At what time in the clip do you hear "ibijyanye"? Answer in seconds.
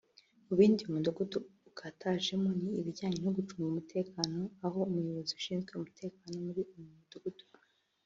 2.79-3.19